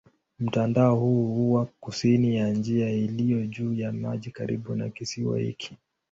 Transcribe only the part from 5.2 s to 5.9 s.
hiki.